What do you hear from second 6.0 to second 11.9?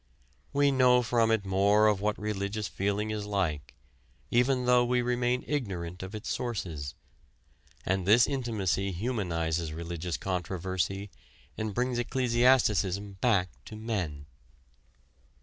of its sources. And this intimacy humanizes religious controversy and